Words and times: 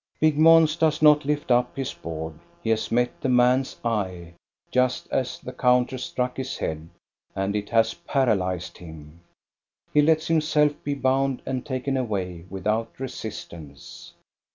Big 0.19 0.35
Mons 0.35 0.75
does 0.77 1.03
not 1.03 1.25
lift 1.25 1.51
up 1.51 1.75
his 1.77 1.93
board. 1.93 2.33
He 2.63 2.71
has 2.71 2.91
met 2.91 3.21
the 3.21 3.29
man's 3.29 3.77
eye, 3.85 4.33
just 4.71 5.07
as 5.11 5.37
the 5.39 5.53
counter 5.53 5.99
struck 5.99 6.37
his 6.37 6.57
head, 6.57 6.89
and 7.35 7.55
it 7.55 7.69
has 7.69 7.93
paralyzed 7.93 8.79
him. 8.79 9.19
He 9.93 10.01
lets 10.01 10.25
himself 10.25 10.71
be 10.83 10.95
bound 10.95 11.43
and 11.45 11.63
taken 11.63 11.97
away 11.97 12.45
without 12.49 12.99
resistance. 12.99 14.13